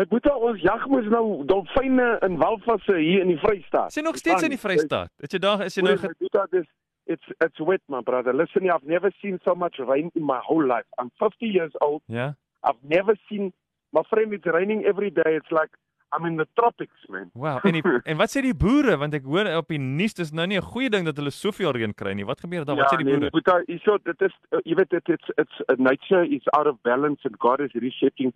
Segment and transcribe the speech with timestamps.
[0.00, 3.92] My boetie ons jag mos nou dolfyne in walvasse hier in die Vrystaat.
[3.92, 5.10] Jy nog steeds in die Vrystaat?
[5.20, 6.68] Het jy daar is jy nou My boetie, this
[7.04, 8.32] it's it's wet my brother.
[8.32, 10.88] Listen, I've never seen so much rain in my whole life.
[10.96, 12.00] I'm 50 years old.
[12.08, 12.32] Ja.
[12.64, 13.52] I've never seen
[13.92, 15.36] my friend it's raining every day.
[15.36, 15.76] It's like
[16.16, 17.28] I'm in the tropics, man.
[17.34, 17.60] Wow.
[17.62, 20.48] En die, en wat sê die boere want ek hoor op die nuus dis nou
[20.48, 22.24] nie 'n goeie ding dat hulle soveel reën kry nie.
[22.24, 22.80] Wat gebeur daar?
[22.80, 23.36] Wat sê die nee, boere?
[23.36, 26.80] Boetie, hierso dit is uh, jy weet dit it's it's uh, nature is out of
[26.88, 28.32] balance and God is resetting.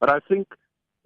[0.00, 0.56] But I think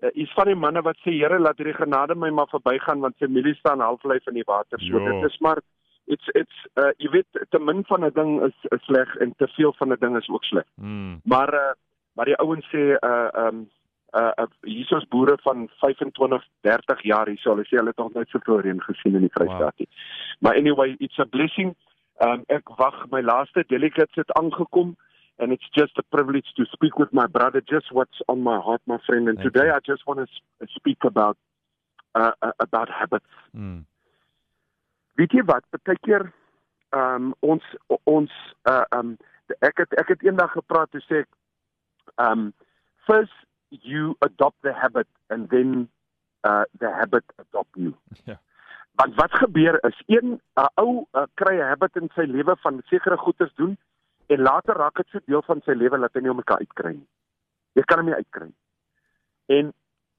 [0.02, 3.16] uh, is van die manne wat sê Here laat hierdie genade my maar verbygaan want
[3.18, 4.80] sy milie staan halflyf in die water.
[4.80, 5.12] So Ja.
[5.12, 5.62] dit is maar
[6.06, 9.48] it's it's uh, jy weet te min van 'n ding is, is sleg en te
[9.56, 10.66] veel van 'n ding is ook sleg.
[10.74, 11.20] Hmm.
[11.24, 11.74] Maar uh,
[12.14, 13.68] maar die ouens sê uh um
[14.12, 18.28] uh, uh hiersoos boere van 25, 30 jaar hierso, hulle sê hulle het nog nooit
[18.28, 19.88] soveel reën gesien in die Vrystaat nie.
[20.40, 21.74] Maar anyway, it's a blessing.
[22.24, 24.96] Um ek wag my laaste delegates het aangekom
[25.38, 28.80] and it's just a privilege to speak with my brother just what's on my heart
[28.86, 29.72] my friend and Thank today you.
[29.72, 31.36] I just want to sp- speak about
[32.14, 33.32] uh, uh about habits.
[33.52, 33.80] Hmm.
[35.16, 35.64] Weet jy wat?
[35.72, 36.32] Partykeer
[36.96, 37.64] ehm um, ons
[38.04, 38.32] ons
[38.70, 39.16] uh um
[39.60, 41.30] ek het ek het eendag gepraat toe sê ek
[42.22, 42.52] um
[43.08, 43.34] first
[43.70, 45.88] you adopt the habit and then
[46.44, 47.94] uh the habit adopt you.
[48.24, 48.40] Ja.
[48.96, 52.80] Want wat gebeur is een 'n ou uh, kry 'n habit in sy lewe van
[52.86, 53.76] sekere goeders doen
[54.26, 56.94] en later raak dit so deel van sy lewe dat hy nie om mekaar uitkry
[56.96, 57.08] nie.
[57.78, 58.60] Jy kan hom nie uitkry nie.
[59.58, 59.72] En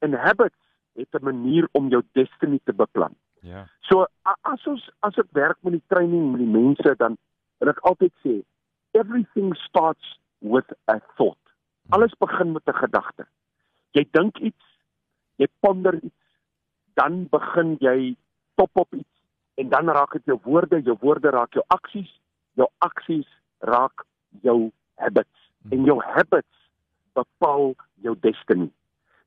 [0.06, 0.60] en habits
[0.98, 3.16] het 'n manier om jou destiny te beplan.
[3.42, 3.68] Ja.
[3.82, 7.18] So as ons as ek werk met die training met die mense dan
[7.60, 8.44] wil ek altyd sê
[8.92, 11.44] everything starts with a thought.
[11.90, 13.28] Alles begin met 'n gedagte.
[13.92, 14.66] Jy dink iets,
[15.36, 16.24] jy ponder iets,
[16.94, 18.16] dan begin jy
[18.56, 19.16] top op iets
[19.56, 22.22] en dan raak dit jou woorde, jou woorde raak jou aksies,
[22.54, 23.28] jou aksies
[23.60, 24.06] raak
[24.42, 26.70] jou habits en jou habits
[27.14, 27.74] bepaal
[28.06, 28.70] jou destiny.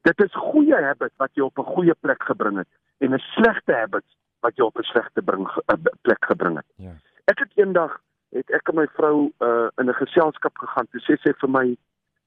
[0.06, 3.72] Dit is goeie habits wat jou op 'n goeie plek gebring het en 'n slegte
[3.72, 6.66] habits wat jou op 'n slegte bring uh, plek gebring het.
[6.76, 6.94] Ja.
[7.24, 10.86] Ek het eendag het ek en my vrou uh, in 'n geselskap gegaan.
[10.90, 11.76] Toe sê sy vir my,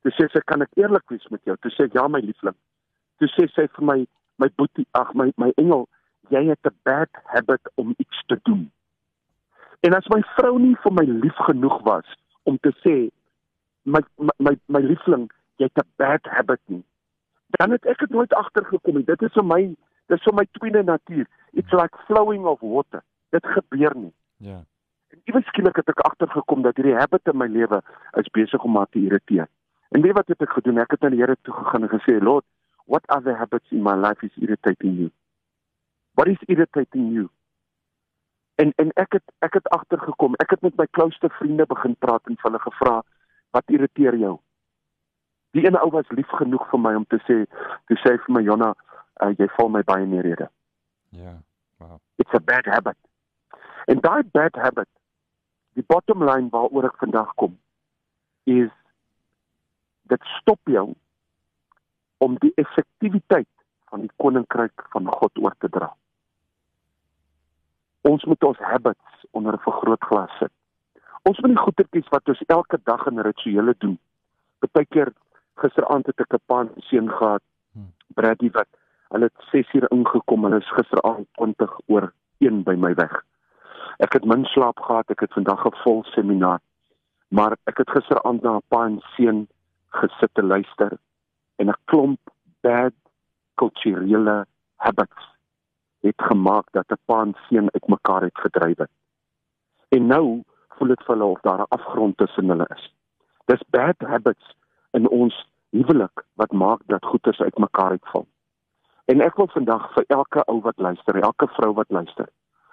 [0.02, 1.56] toe sê sy kan ek eerlik wees met jou?
[1.58, 2.56] Toe sê ek ja my liefling.
[3.18, 4.06] Toe sê sy vir my,
[4.38, 5.88] my boetie, ag my my engel,
[6.30, 8.72] jy het 'n bad habit om iets te doen.
[9.84, 12.08] En as my vrou nie vir my lief genoeg was
[12.48, 12.96] om te sê
[13.84, 15.26] my my my, my liefling,
[15.60, 16.84] jy het 'n bad habit nie.
[17.60, 19.04] Dan het ek dit nooit agtergekom nie.
[19.04, 19.76] Dit is vir my
[20.08, 21.28] dis vir my tweede natuur.
[21.52, 23.04] It's like flowing of water.
[23.30, 24.14] Dit gebeur nie.
[24.38, 24.64] Ja.
[25.12, 27.82] En iewes skielik het ek agtergekom dat hierdie habit in my lewe
[28.18, 29.48] is besig om my te irriteer.
[29.92, 30.80] En weet wat het ek gedoen?
[30.80, 32.46] Ek het na die Here toe gegaan en gesê, "Lord,
[32.86, 35.12] what other habits in my life is irritating you?
[36.14, 37.30] What is irritating you?"
[38.64, 40.36] En en ek het ek het agtergekom.
[40.40, 43.04] Ek het met my closeste vriende begin praat en hulle gevra,
[43.52, 44.40] "Wat irriteer jou?"
[45.52, 47.36] Die ene ou was lief genoeg vir my om te sê,
[47.86, 48.74] toe sê hy vir my, "Jonna,
[49.22, 50.50] uh, jy val my baie in die rede."
[51.10, 51.34] Ja.
[51.78, 52.00] Wow.
[52.16, 52.98] It's a bad habit.
[53.86, 54.90] En daai bad habit,
[55.74, 57.60] die bottom line waaroor ek vandag kom,
[58.44, 58.72] is
[60.02, 60.96] dit stop jou
[62.18, 63.50] om die effektiwiteit
[63.90, 65.96] van die koninkryk van God oor te dra.
[68.04, 70.52] Ons moet ons habits onder 'n vergrootglas sit.
[71.24, 74.00] Ons moet die goetertjies wat ons elke dag in rituele doen.
[74.60, 75.14] Partykeer
[75.56, 77.42] gisteraand het ek 'n pa en seun gehad,
[77.74, 77.90] Hmm.
[78.14, 78.70] Bradie wat
[79.14, 83.14] hulle het 6 uur ingekom, hulle is gisteraand 20 oor 1 by my weg.
[83.98, 86.60] Ek het min slaap gehad, ek het vandag 'n vol seminar.
[87.30, 89.48] Maar ek het gisteraand na 'n pa en seun
[89.90, 90.98] gesit te luister
[91.58, 92.20] en 'n klomp
[92.62, 92.94] bad
[93.56, 95.33] kulturele habits
[96.04, 98.92] het gemaak dat 'n pa en seun uitmekaar het gedryf het.
[99.90, 102.94] En nou voel dit vir hulle of daar 'n afgrond tussen hulle is.
[103.46, 104.56] Dis bad habits
[104.92, 108.26] in ons huwelik wat maak dat goeders uitmekaar uitval.
[109.06, 112.30] En ek wil vandag vir elke ou wat luister, elke vrou wat luister,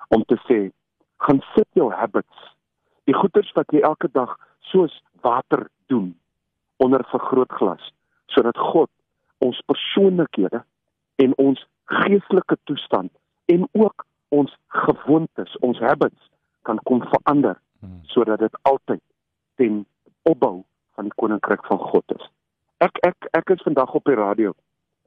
[0.09, 0.71] om te sê,
[1.17, 2.57] gaan sit jou habits,
[3.05, 6.19] die goeders wat jy elke dag soos water doen
[6.77, 7.93] onder vergrootglas,
[8.27, 8.91] sodat God
[9.39, 10.65] ons persoonlikhede
[11.17, 13.11] en ons geestelike toestand
[13.51, 14.53] en ook ons
[14.85, 16.31] gewoontes, ons habits
[16.63, 18.01] kan kom verander Hmm.
[18.03, 19.01] sodat dit altyd
[19.55, 19.87] ten
[20.23, 20.65] opbou
[20.95, 22.27] van die koninkryk van God is.
[22.85, 24.53] Ek ek ek is vandag op die radio.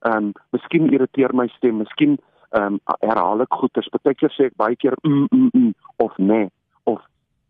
[0.01, 2.17] Ehm um, miskien irriteer my stem, miskien
[2.57, 3.89] ehm um, herhaal ek goeters.
[3.93, 5.73] Partykeer sê ek baie keer mm, mm, mm,
[6.05, 6.49] of nee
[6.89, 7.01] of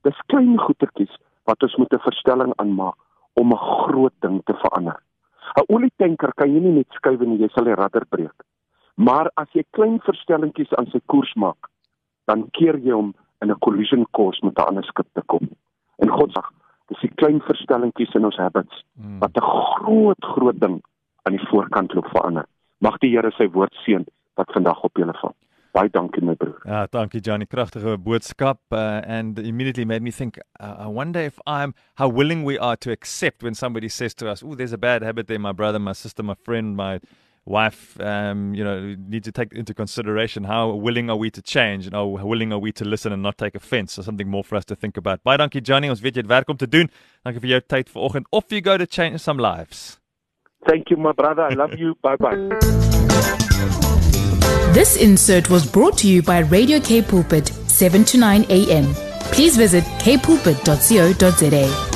[0.04, 1.16] dis klein goetertjies
[1.48, 3.00] wat ons moet 'n verstelling aanmaak
[3.40, 5.00] om 'n groot ding te verander.
[5.56, 8.44] 'n Olietanker kan jy nie net skuif en jy sal die radder breek.
[8.96, 11.70] Maar as jy klein verstellingkies aan sy koers maak,
[12.30, 15.50] dan keer jy hom in 'n collision course met 'n ander skip te kom.
[15.98, 16.42] En God sê,
[16.88, 19.20] dis die klein verstellingkies in ons habits hmm.
[19.20, 20.82] wat 'n groot groot ding
[21.24, 22.46] aan die voorkant loop verander.
[22.78, 24.06] Mag die Here sy woord seën
[24.36, 25.36] wat vandag op julle val.
[25.74, 26.60] Baie dankie my broer.
[26.66, 31.40] Ja, dankie Johnny, kragtige boodskap uh, and immediately made me think uh, I wonder if
[31.48, 34.78] I'm how willing we are to accept when somebody says to us, "Oh, there's a
[34.78, 37.00] bad habit there my brother, my sister, my friend, my
[37.46, 41.86] wife um, you know need to take into consideration how willing are we to change
[41.86, 43.94] and how willing are we to listen and not take offense.
[43.94, 45.24] So something more for us to think about.
[45.24, 45.90] Baie dankie Johnny.
[45.90, 46.90] Ons weet jy het werk om te doen.
[47.24, 48.28] Dankie vir jou tyd vanoggend.
[48.32, 50.00] Off you go to change some lives.
[50.68, 51.44] Thank you my brother.
[51.44, 51.96] I love you.
[52.02, 52.38] Bye bye.
[54.74, 58.94] This insert was brought to you by Radio K Pulpit 7 to 9 a.m.
[59.32, 61.93] Please visit kpulpit.co.za